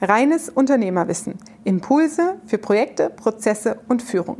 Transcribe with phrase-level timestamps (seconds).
[0.00, 1.34] Reines Unternehmerwissen.
[1.64, 4.38] Impulse für Projekte, Prozesse und Führung.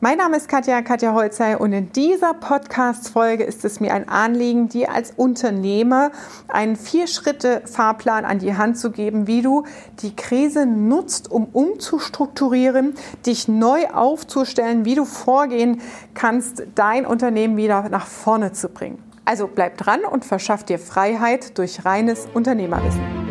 [0.00, 4.68] Mein Name ist Katja, Katja Holzei und in dieser Podcast-Folge ist es mir ein Anliegen,
[4.68, 6.10] dir als Unternehmer
[6.48, 9.62] einen Vier-Schritte-Fahrplan an die Hand zu geben, wie du
[10.00, 15.80] die Krise nutzt, um umzustrukturieren, dich neu aufzustellen, wie du vorgehen
[16.14, 18.98] kannst, dein Unternehmen wieder nach vorne zu bringen.
[19.24, 23.21] Also bleib dran und verschaff dir Freiheit durch reines Unternehmerwissen.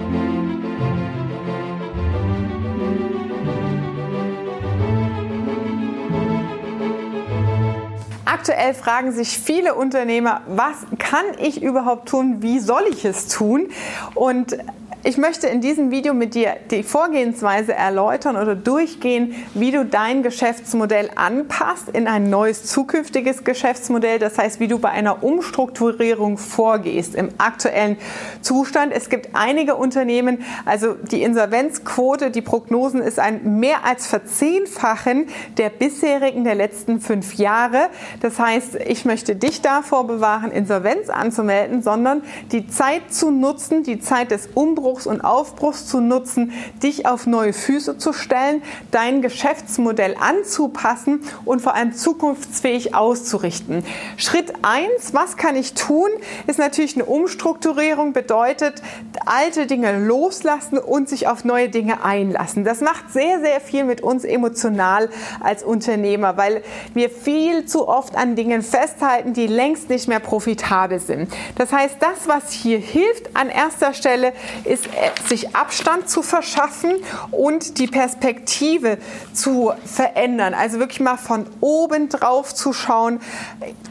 [8.41, 12.37] Aktuell fragen sich viele Unternehmer, was kann ich überhaupt tun?
[12.41, 13.69] Wie soll ich es tun?
[14.15, 14.57] Und
[15.03, 20.21] ich möchte in diesem Video mit dir die Vorgehensweise erläutern oder durchgehen, wie du dein
[20.21, 24.19] Geschäftsmodell anpasst in ein neues zukünftiges Geschäftsmodell.
[24.19, 27.97] Das heißt, wie du bei einer Umstrukturierung vorgehst im aktuellen
[28.41, 28.93] Zustand.
[28.93, 35.27] Es gibt einige Unternehmen, also die Insolvenzquote, die Prognosen ist ein mehr als Verzehnfachen
[35.57, 37.89] der bisherigen der letzten fünf Jahre.
[38.21, 42.21] Das heißt, ich möchte dich davor bewahren, Insolvenz anzumelden, sondern
[42.51, 46.51] die Zeit zu nutzen, die Zeit des Umbruchs Umbruchs und Aufbruchs zu nutzen,
[46.83, 48.61] dich auf neue Füße zu stellen,
[48.91, 53.85] dein Geschäftsmodell anzupassen und vor allem zukunftsfähig auszurichten.
[54.17, 56.09] Schritt eins, was kann ich tun,
[56.47, 58.81] ist natürlich eine Umstrukturierung, bedeutet
[59.25, 62.65] alte Dinge loslassen und sich auf neue Dinge einlassen.
[62.65, 68.17] Das macht sehr, sehr viel mit uns emotional als Unternehmer, weil wir viel zu oft
[68.17, 71.31] an Dingen festhalten, die längst nicht mehr profitabel sind.
[71.55, 74.33] Das heißt, das, was hier hilft an erster Stelle,
[74.65, 76.95] ist ist, äh, sich Abstand zu verschaffen
[77.31, 78.97] und die Perspektive
[79.33, 80.53] zu verändern.
[80.53, 83.19] Also wirklich mal von oben drauf zu schauen,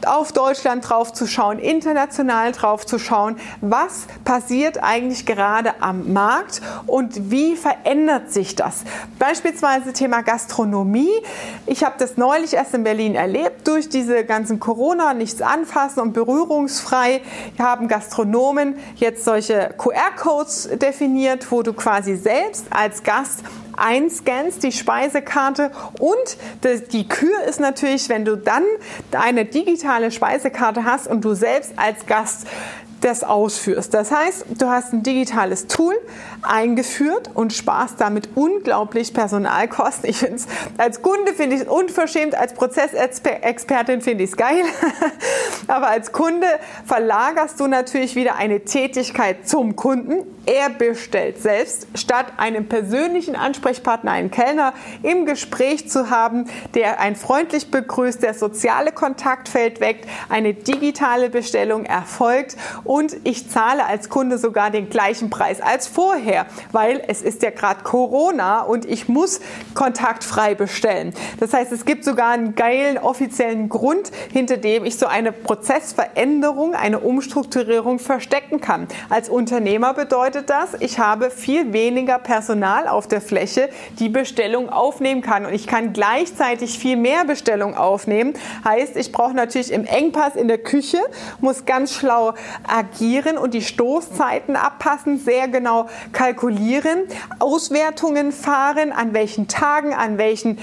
[0.05, 3.37] auf Deutschland drauf zu schauen, international drauf zu schauen.
[3.61, 8.83] Was passiert eigentlich gerade am Markt und wie verändert sich das?
[9.19, 11.11] Beispielsweise Thema Gastronomie.
[11.65, 13.67] Ich habe das neulich erst in Berlin erlebt.
[13.67, 17.21] Durch diese ganzen Corona, nichts anfassen und berührungsfrei,
[17.59, 23.43] haben Gastronomen jetzt solche QR-Codes definiert, wo du quasi selbst als Gast
[23.77, 25.71] einscannst, die Speisekarte.
[25.99, 26.37] Und
[26.91, 28.63] die Kür ist natürlich, wenn du dann
[29.11, 32.47] eine digitale Speisekarte hast und du selbst als Gast
[33.01, 33.93] das ausführst.
[33.93, 35.95] Das heißt, du hast ein digitales Tool
[36.41, 40.09] eingeführt und sparst damit unglaublich Personalkosten.
[40.09, 40.47] Ich finde es
[40.77, 44.63] als Kunde finde ich es unverschämt, als Prozessexpertin finde ich es geil.
[45.67, 46.47] Aber als Kunde
[46.85, 50.25] verlagerst du natürlich wieder eine Tätigkeit zum Kunden.
[50.45, 54.73] Er bestellt selbst, statt einen persönlichen Ansprechpartner, einen Kellner
[55.03, 61.29] im Gespräch zu haben, der ein freundlich begrüßt, der soziale Kontakt fällt weg, eine digitale
[61.29, 62.57] Bestellung erfolgt
[62.91, 67.49] und ich zahle als Kunde sogar den gleichen Preis als vorher, weil es ist ja
[67.49, 69.39] gerade Corona und ich muss
[69.75, 71.13] kontaktfrei bestellen.
[71.39, 76.75] Das heißt, es gibt sogar einen geilen offiziellen Grund, hinter dem ich so eine Prozessveränderung,
[76.75, 78.89] eine Umstrukturierung verstecken kann.
[79.07, 83.69] Als Unternehmer bedeutet das, ich habe viel weniger Personal auf der Fläche,
[83.99, 88.33] die Bestellung aufnehmen kann und ich kann gleichzeitig viel mehr Bestellung aufnehmen.
[88.65, 90.99] Heißt, ich brauche natürlich im Engpass in der Küche,
[91.39, 92.33] muss ganz schlau
[92.81, 97.03] agieren und die Stoßzeiten abpassen, sehr genau kalkulieren,
[97.37, 100.57] Auswertungen fahren, an welchen Tagen, an welchen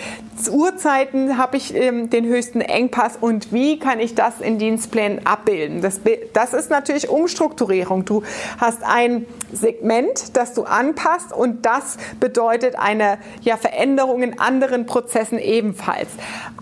[0.50, 5.80] Uhrzeiten habe ich ähm, den höchsten Engpass und wie kann ich das in Dienstplänen abbilden.
[5.80, 6.00] Das,
[6.32, 8.04] das ist natürlich Umstrukturierung.
[8.04, 8.22] Du
[8.58, 15.38] hast ein Segment, das du anpasst und das bedeutet eine ja, Veränderung in anderen Prozessen
[15.38, 16.08] ebenfalls.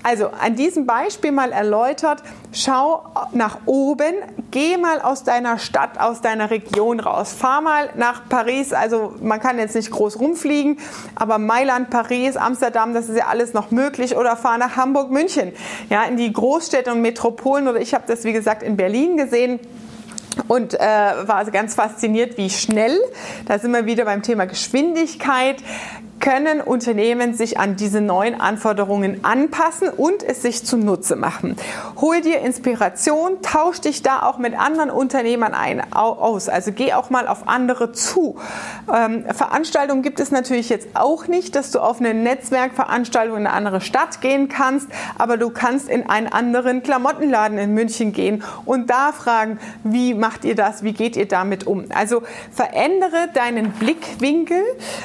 [0.03, 4.15] Also an diesem Beispiel mal erläutert, schau nach oben,
[4.51, 7.33] geh mal aus deiner Stadt, aus deiner Region raus.
[7.33, 10.79] Fahr mal nach Paris, also man kann jetzt nicht groß rumfliegen,
[11.15, 14.17] aber Mailand, Paris, Amsterdam, das ist ja alles noch möglich.
[14.17, 15.53] Oder fahr nach Hamburg, München,
[15.89, 17.69] ja, in die Großstädte und Metropolen.
[17.69, 19.61] Oder ich habe das, wie gesagt, in Berlin gesehen
[20.49, 22.99] und äh, war ganz fasziniert, wie schnell,
[23.47, 25.57] da sind wir wieder beim Thema Geschwindigkeit,
[26.21, 31.57] können Unternehmen sich an diese neuen Anforderungen anpassen und es sich zunutze machen.
[32.01, 36.49] Hol dir Inspiration, tausch dich da auch mit anderen Unternehmern ein, aus.
[36.49, 38.37] Also geh auch mal auf andere zu.
[38.93, 43.55] Ähm, Veranstaltungen gibt es natürlich jetzt auch nicht, dass du auf eine Netzwerkveranstaltung in eine
[43.55, 48.91] andere Stadt gehen kannst, aber du kannst in einen anderen Klamottenladen in München gehen und
[48.91, 51.87] da fragen, wie macht ihr das, wie geht ihr damit um?
[51.95, 52.23] Also
[52.53, 54.63] verändere deinen Blickwinkel,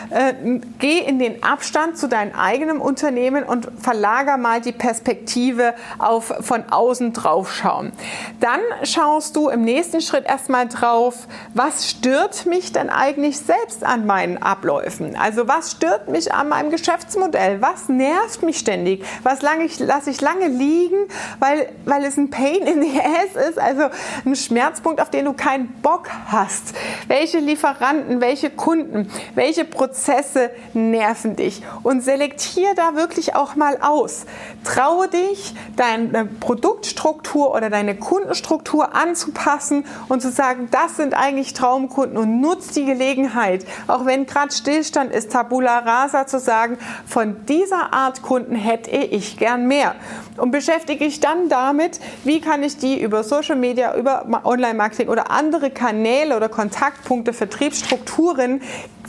[0.10, 0.34] äh,
[0.80, 6.64] geh in den Abstand zu deinem eigenen Unternehmen und verlager mal die Perspektive auf von
[6.70, 7.92] außen drauf schauen.
[8.40, 14.06] Dann schaust du im nächsten Schritt erstmal drauf, was stört mich denn eigentlich selbst an
[14.06, 15.16] meinen Abläufen?
[15.16, 17.62] Also was stört mich an meinem Geschäftsmodell?
[17.62, 19.04] Was nervt mich ständig?
[19.24, 21.08] Was lasse ich lange liegen,
[21.40, 23.84] weil, weil es ein Pain in the ass ist, also
[24.26, 26.76] ein Schmerzpunkt, auf den du keinen Bock hast.
[27.08, 31.62] Welche Lieferanten, welche Kunden, welche Prozesse nerven dich?
[31.84, 34.26] Und selektier da wirklich auch mal aus.
[34.64, 42.18] Traue dich, deine Produktstruktur oder deine Kundenstruktur anzupassen und zu sagen, das sind eigentlich Traumkunden
[42.18, 47.94] und nutz die Gelegenheit, auch wenn gerade Stillstand ist, Tabula rasa zu sagen, von dieser
[47.94, 49.96] Art Kunden hätte ich gern mehr.
[50.38, 55.32] Und beschäftige dich dann damit, wie kann ich die über Social Media, über Online-Marketing oder
[55.32, 58.62] andere Kanäle oder Kontaktpunkte, Vertriebsstrukturen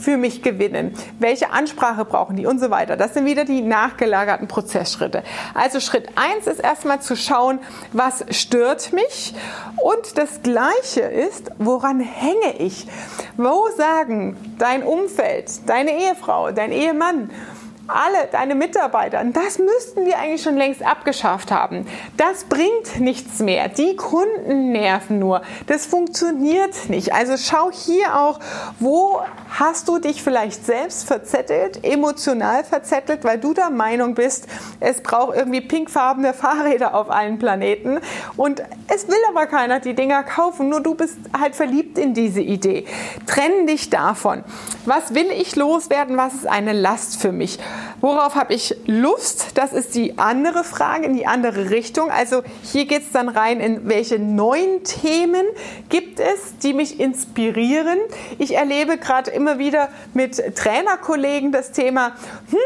[0.03, 0.93] für mich gewinnen?
[1.19, 2.97] Welche Ansprache brauchen die und so weiter?
[2.97, 5.23] Das sind wieder die nachgelagerten Prozessschritte.
[5.53, 7.59] Also Schritt 1 ist erstmal zu schauen,
[7.93, 9.33] was stört mich
[9.81, 12.87] und das Gleiche ist, woran hänge ich?
[13.37, 17.29] Wo sagen dein Umfeld, deine Ehefrau, dein Ehemann,
[17.87, 21.85] alle deine Mitarbeiter, das müssten wir eigentlich schon längst abgeschafft haben.
[22.15, 23.67] Das bringt nichts mehr.
[23.67, 25.41] Die Kunden nerven nur.
[25.67, 27.13] Das funktioniert nicht.
[27.13, 28.39] Also schau hier auch,
[28.79, 34.47] wo hast du dich vielleicht selbst verzettelt, emotional verzettelt, weil du der Meinung bist,
[34.79, 37.99] es braucht irgendwie pinkfarbene Fahrräder auf allen Planeten
[38.37, 42.41] und es will aber keiner die Dinger kaufen, nur du bist halt verliebt in diese
[42.41, 42.85] Idee.
[43.27, 44.43] Trenn dich davon.
[44.85, 46.17] Was will ich loswerden?
[46.17, 47.59] Was ist eine Last für mich?
[48.01, 49.51] Worauf habe ich Lust?
[49.55, 52.11] Das ist die andere Frage in die andere Richtung.
[52.11, 55.45] Also hier geht es dann rein in welche neuen Themen
[55.89, 57.99] gibt es, die mich inspirieren.
[58.39, 62.13] Ich erlebe gerade immer wieder mit Trainerkollegen das Thema,
[62.49, 62.57] hm,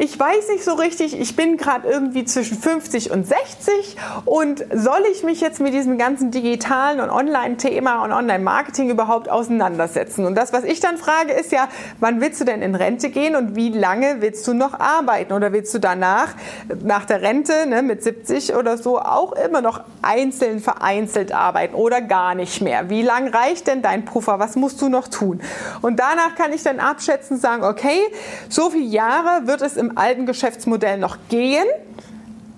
[0.00, 5.02] ich weiß nicht so richtig, ich bin gerade irgendwie zwischen 50 und 60 und soll
[5.12, 10.24] ich mich jetzt mit diesem ganzen digitalen und Online-Thema und Online-Marketing überhaupt auseinandersetzen?
[10.24, 11.68] Und das, was ich dann frage, ist ja,
[11.98, 15.34] wann willst du denn in Rente gehen und wie lange willst du noch arbeiten?
[15.34, 16.34] Oder willst du danach,
[16.82, 22.00] nach der Rente ne, mit 70 oder so, auch immer noch einzeln vereinzelt arbeiten oder
[22.00, 22.88] gar nicht mehr?
[22.88, 24.38] Wie lang reicht denn dein Puffer?
[24.38, 25.42] Was musst du noch tun?
[25.82, 28.00] Und danach kann ich dann abschätzen sagen, okay,
[28.48, 31.66] so viele Jahre wird es im alten Geschäftsmodell noch gehen,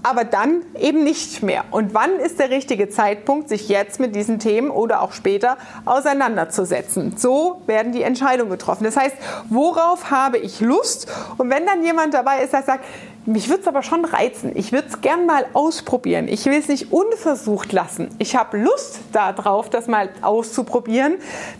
[0.03, 1.65] aber dann eben nicht mehr.
[1.71, 7.17] Und wann ist der richtige Zeitpunkt, sich jetzt mit diesen Themen oder auch später auseinanderzusetzen?
[7.17, 8.85] So werden die Entscheidungen getroffen.
[8.85, 9.17] Das heißt,
[9.49, 11.07] worauf habe ich Lust?
[11.39, 12.85] Und wenn dann jemand dabei ist, der sagt,
[13.25, 14.51] mich würde es aber schon reizen.
[14.57, 16.27] Ich würde es gern mal ausprobieren.
[16.27, 18.09] Ich will es nicht unversucht lassen.
[18.19, 21.19] Ich habe Lust darauf, das mal auszuprobieren.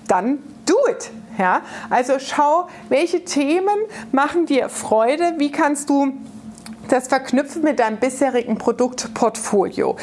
[0.09, 1.11] Dann do it.
[1.39, 1.63] Ja?
[1.91, 3.77] Also schau, welche Themen
[4.11, 6.13] machen dir Freude, wie kannst du
[6.89, 9.97] das verknüpfen mit deinem bisherigen Produktportfolio.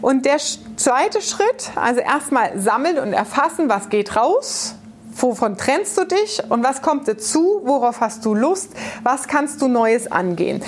[0.00, 0.38] Und der
[0.76, 4.74] zweite Schritt, also erstmal sammeln und erfassen, was geht raus,
[5.16, 8.72] wovon trennst du dich und was kommt dazu, worauf hast du Lust,
[9.02, 10.62] was kannst du Neues angehen.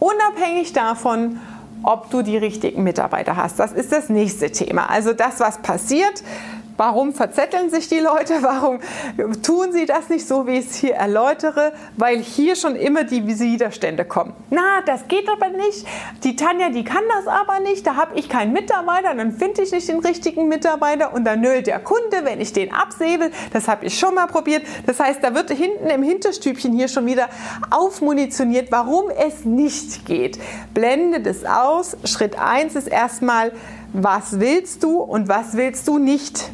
[0.00, 1.38] Unabhängig davon,
[1.84, 3.58] ob du die richtigen Mitarbeiter hast.
[3.58, 4.90] Das ist das nächste Thema.
[4.90, 6.22] Also das, was passiert,
[6.84, 8.38] Warum verzetteln sich die Leute?
[8.42, 8.80] Warum
[9.40, 11.72] tun sie das nicht so, wie ich es hier erläutere?
[11.96, 14.34] Weil hier schon immer die Widerstände kommen.
[14.50, 15.86] Na, das geht aber nicht.
[16.24, 17.86] Die Tanja, die kann das aber nicht.
[17.86, 21.68] Da habe ich keinen Mitarbeiter, dann finde ich nicht den richtigen Mitarbeiter und dann nölt
[21.68, 23.30] der Kunde, wenn ich den absäbel.
[23.52, 24.64] Das habe ich schon mal probiert.
[24.84, 27.28] Das heißt, da wird hinten im Hinterstübchen hier schon wieder
[27.70, 30.36] aufmunitioniert, warum es nicht geht.
[30.74, 31.96] Blende das aus.
[32.02, 33.52] Schritt 1 ist erstmal,
[33.92, 36.50] was willst du und was willst du nicht.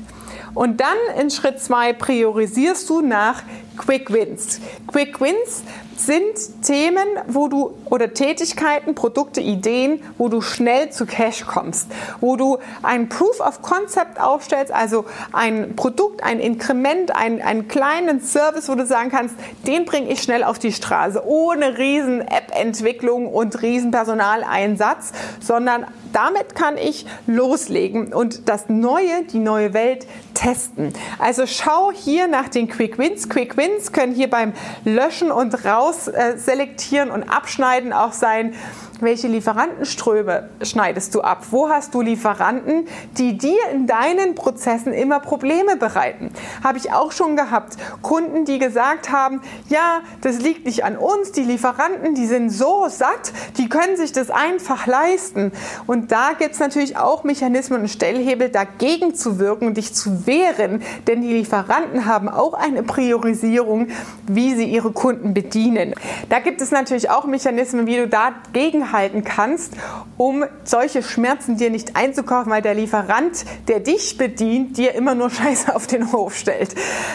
[0.59, 3.45] Und dann in Schritt 2 priorisierst du nach
[3.77, 4.61] Quick Wins.
[4.89, 5.63] Quick Wins
[5.99, 11.89] sind Themen, wo du oder Tätigkeiten, Produkte, Ideen, wo du schnell zu Cash kommst,
[12.21, 18.21] wo du ein Proof of Concept aufstellst, also ein Produkt, ein Inkrement, ein, einen kleinen
[18.21, 19.35] Service, wo du sagen kannst,
[19.67, 26.55] den bringe ich schnell auf die Straße, ohne riesen App-Entwicklung und riesen Personaleinsatz, sondern damit
[26.55, 30.93] kann ich loslegen und das Neue, die neue Welt testen.
[31.19, 33.29] Also schau hier nach den Quick Wins.
[33.29, 34.53] Quick Wins können hier beim
[34.85, 38.55] Löschen und raus äh, selektieren und abschneiden auch sein.
[39.01, 41.47] Welche Lieferantenströme schneidest du ab?
[41.51, 42.87] Wo hast du Lieferanten,
[43.17, 46.31] die dir in deinen Prozessen immer Probleme bereiten?
[46.65, 47.77] Habe ich auch schon gehabt.
[48.03, 52.87] Kunden, die gesagt haben, ja, das liegt nicht an uns, die Lieferanten, die sind so
[52.89, 55.53] satt, die können sich das einfach leisten.
[55.87, 60.27] Und da gibt es natürlich auch Mechanismen und Stellhebel, dagegen zu wirken und dich zu
[60.27, 63.89] wehren, denn die Lieferanten haben auch eine Priorisierung,
[64.27, 65.95] wie sie ihre Kunden bedienen.
[66.29, 69.75] Da gibt es natürlich auch Mechanismen, wie du dagegen halten kannst,
[70.17, 75.31] um solche Schmerzen dir nicht einzukaufen, weil der Lieferant, der dich bedient, dir immer nur
[75.31, 76.75] Scheiße auf den Hof stellt.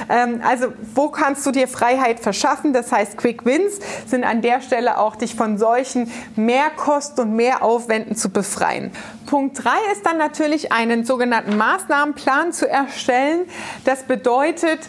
[0.09, 2.73] Ähm, also wo kannst du dir Freiheit verschaffen?
[2.73, 8.15] Das heißt, Quick Wins sind an der Stelle auch dich von solchen Mehrkosten und Mehraufwänden
[8.15, 8.91] zu befreien.
[9.25, 13.41] Punkt 3 ist dann natürlich einen sogenannten Maßnahmenplan zu erstellen.
[13.85, 14.79] Das bedeutet,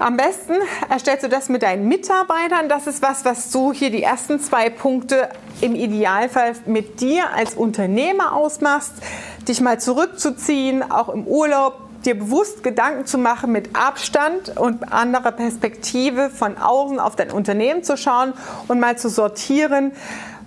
[0.00, 0.54] am besten
[0.88, 2.68] erstellst du das mit deinen Mitarbeitern.
[2.68, 5.28] Das ist was, was du hier die ersten zwei Punkte
[5.60, 8.92] im Idealfall mit dir als Unternehmer ausmachst,
[9.46, 15.32] dich mal zurückzuziehen, auch im Urlaub dir bewusst Gedanken zu machen, mit Abstand und anderer
[15.32, 18.32] Perspektive von außen auf dein Unternehmen zu schauen
[18.68, 19.92] und mal zu sortieren,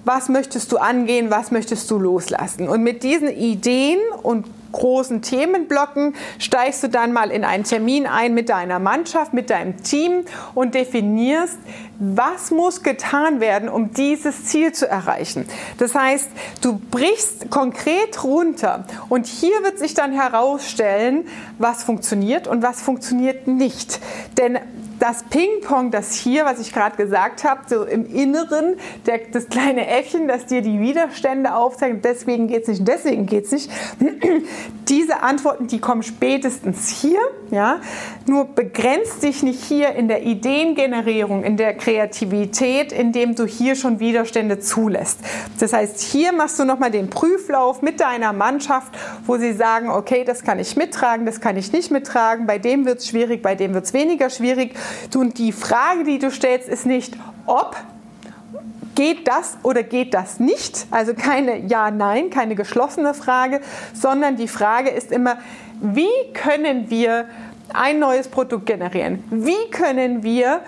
[0.03, 2.67] was möchtest du angehen, was möchtest du loslassen.
[2.67, 8.33] Und mit diesen Ideen und großen Themenblöcken steigst du dann mal in einen Termin ein
[8.33, 11.57] mit deiner Mannschaft, mit deinem Team und definierst,
[11.99, 15.47] was muss getan werden, um dieses Ziel zu erreichen.
[15.77, 16.29] Das heißt,
[16.61, 21.27] du brichst konkret runter und hier wird sich dann herausstellen,
[21.59, 24.01] was funktioniert und was funktioniert nicht.
[24.37, 24.59] Denn
[24.99, 29.87] das Ping-Pong, das hier, was ich gerade gesagt habe, so im Inneren, der, das kleine
[29.87, 33.71] Äffchen, das dir die Widerstände aufzeigt, deswegen geht es nicht, deswegen geht es nicht.
[34.87, 37.19] Diese Antworten, die kommen spätestens hier.
[37.51, 37.79] Ja?
[38.25, 43.99] Nur begrenzt dich nicht hier in der Ideengenerierung, in der Kreativität, indem du hier schon
[43.99, 45.19] Widerstände zulässt.
[45.59, 48.93] Das heißt, hier machst du nochmal den Prüflauf mit deiner Mannschaft,
[49.25, 52.85] wo sie sagen, okay, das kann ich mittragen, das kann ich nicht mittragen, bei dem
[52.85, 54.73] wird es schwierig, bei dem wird es weniger schwierig
[55.15, 57.75] und die Frage, die du stellst, ist nicht, ob
[58.95, 60.85] geht das oder geht das nicht?
[60.91, 63.61] Also keine Ja, Nein, keine geschlossene Frage,
[63.93, 65.37] sondern die Frage ist immer,
[65.81, 67.25] wie können wir
[67.73, 69.23] ein neues Produkt generieren?
[69.31, 70.61] Wie können wir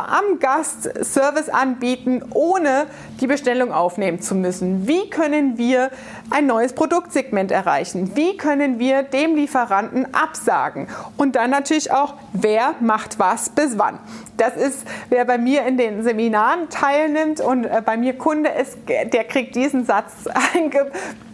[0.00, 2.86] am Gast Service anbieten, ohne
[3.20, 4.88] die Bestellung aufnehmen zu müssen?
[4.88, 5.90] Wie können wir
[6.30, 8.12] ein neues Produktsegment erreichen?
[8.14, 10.88] Wie können wir dem Lieferanten absagen?
[11.16, 13.98] Und dann natürlich auch, wer macht was bis wann?
[14.36, 18.78] Das ist, wer bei mir in den Seminaren teilnimmt und äh, bei mir Kunde ist,
[18.88, 20.92] der kriegt diesen Satz eingebaut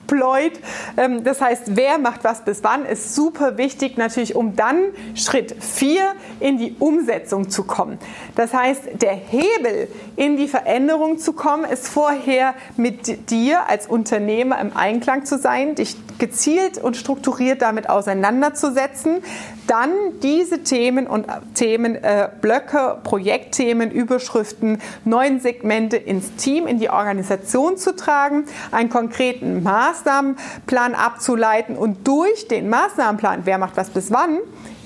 [0.09, 0.53] deployed.
[0.97, 4.77] Ähm, das heißt, wer macht was bis wann, ist super wichtig natürlich, um dann
[5.15, 7.99] Schritt 4 in die Umsetzung zu kommen.
[8.35, 14.61] Das heißt, der Hebel in die Veränderung zu kommen, ist vorher mit dir als Unternehmer
[14.61, 19.23] im Einklang zu sein, dich gezielt und strukturiert damit auseinanderzusetzen,
[19.67, 19.91] dann
[20.23, 27.77] diese Themen und Themen, äh, Blöcke, Projektthemen, Überschriften, neuen Segmente ins Team, in die Organisation
[27.77, 29.62] zu tragen, einen konkreten
[29.99, 34.38] Maßnahmenplan abzuleiten und durch den Maßnahmenplan, wer macht was bis wann,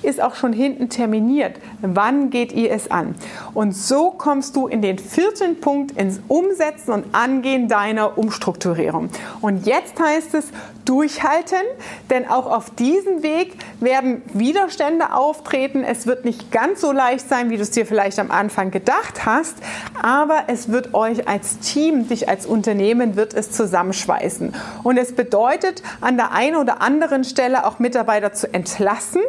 [0.05, 1.57] ist auch schon hinten terminiert.
[1.81, 3.15] Wann geht ihr es an?
[3.55, 9.11] Und so kommst du in den vierten Punkt ins Umsetzen und Angehen deiner Umstrukturierung.
[9.41, 10.47] Und jetzt heißt es
[10.85, 11.63] durchhalten,
[12.11, 15.85] denn auch auf diesem Weg werden Widerstände auftreten.
[15.85, 19.25] Es wird nicht ganz so leicht sein, wie du es dir vielleicht am Anfang gedacht
[19.25, 19.57] hast,
[20.03, 24.55] aber es wird euch als Team, dich als Unternehmen, wird es zusammenschweißen.
[24.83, 29.21] Und es bedeutet an der einen oder anderen Stelle auch Mitarbeiter zu entlassen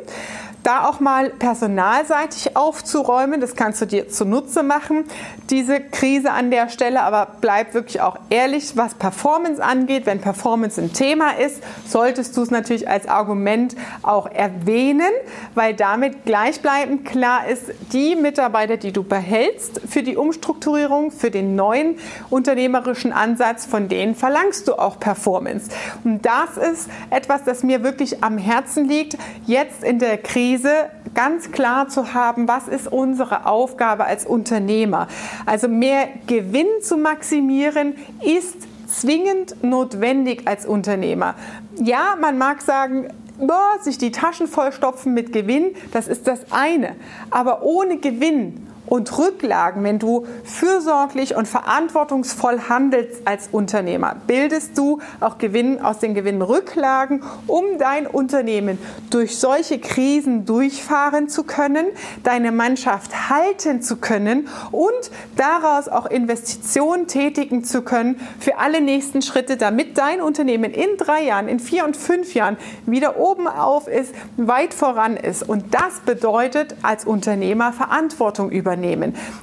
[0.63, 3.41] da auch mal personalseitig aufzuräumen.
[3.41, 5.03] Das kannst du dir zunutze machen,
[5.49, 7.01] diese Krise an der Stelle.
[7.03, 10.05] Aber bleib wirklich auch ehrlich, was Performance angeht.
[10.05, 15.11] Wenn Performance ein Thema ist, solltest du es natürlich als Argument auch erwähnen,
[15.53, 21.55] weil damit gleichbleibend klar ist, die Mitarbeiter, die du behältst für die Umstrukturierung, für den
[21.55, 21.97] neuen
[22.29, 25.69] unternehmerischen Ansatz, von denen verlangst du auch Performance.
[26.05, 29.17] Und das ist etwas, das mir wirklich am Herzen liegt.
[29.45, 35.07] Jetzt in der Krise Krise ganz klar zu haben, was ist unsere Aufgabe als Unternehmer.
[35.47, 41.33] Also mehr Gewinn zu maximieren ist zwingend notwendig als Unternehmer.
[41.81, 43.07] Ja, man mag sagen,
[43.39, 46.95] boah, sich die Taschen vollstopfen mit Gewinn, das ist das eine.
[47.31, 54.99] Aber ohne Gewinn und Rücklagen, wenn du fürsorglich und verantwortungsvoll handelst als Unternehmer, bildest du
[55.19, 58.77] auch Gewinn aus den Gewinnrücklagen, um dein Unternehmen
[59.09, 61.87] durch solche Krisen durchfahren zu können,
[62.21, 69.23] deine Mannschaft halten zu können und daraus auch Investitionen tätigen zu können für alle nächsten
[69.23, 73.87] Schritte, damit dein Unternehmen in drei Jahren, in vier und fünf Jahren wieder oben auf
[73.87, 75.41] ist, weit voran ist.
[75.41, 78.82] Und das bedeutet als Unternehmer Verantwortung übernehmen,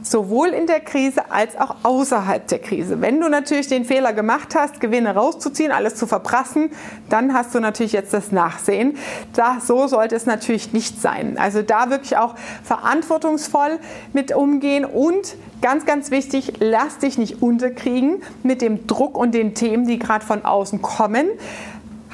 [0.02, 3.00] sowohl in der Krise als auch außerhalb der Krise.
[3.00, 6.70] Wenn du natürlich den Fehler gemacht hast, Gewinne rauszuziehen, alles zu verprassen,
[7.09, 8.97] dann hast du natürlich jetzt das Nachsehen.
[9.35, 11.38] Da, so sollte es natürlich nicht sein.
[11.38, 13.78] Also da wirklich auch verantwortungsvoll
[14.12, 19.54] mit umgehen und Ganz, ganz wichtig, lass dich nicht unterkriegen mit dem Druck und den
[19.54, 21.28] Themen, die gerade von außen kommen.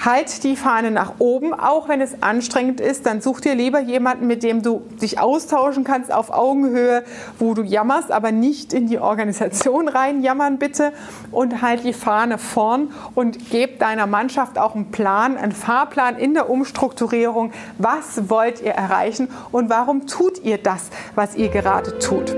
[0.05, 4.26] Halt die Fahne nach oben, auch wenn es anstrengend ist, dann such dir lieber jemanden,
[4.26, 7.03] mit dem du dich austauschen kannst auf Augenhöhe,
[7.38, 10.93] wo du jammerst, aber nicht in die Organisation rein jammern bitte
[11.33, 16.35] und halt die Fahne vorn und gib deiner Mannschaft auch einen Plan, einen Fahrplan in
[16.35, 17.53] der Umstrukturierung.
[17.79, 22.37] Was wollt ihr erreichen und warum tut ihr das, was ihr gerade tut?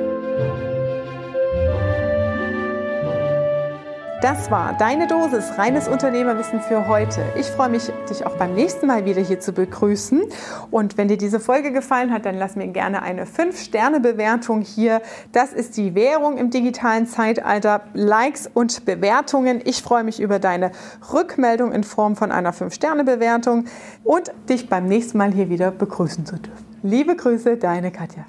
[4.21, 7.25] Das war deine Dosis reines Unternehmerwissen für heute.
[7.39, 10.23] Ich freue mich, dich auch beim nächsten Mal wieder hier zu begrüßen.
[10.73, 15.03] Und wenn dir diese Folge gefallen hat, dann lass mir gerne eine 5-Sterne-Bewertung hier.
[15.31, 17.83] Das ist die Währung im digitalen Zeitalter.
[17.95, 19.61] Likes und Bewertungen.
[19.65, 20.73] Ich freue mich über deine
[21.13, 23.67] Rückmeldung in Form von einer 5-Sterne-Bewertung
[24.03, 26.67] und dich beim nächsten Mal hier wieder begrüßen zu dürfen.
[26.83, 28.25] Liebe Grüße, deine Katja.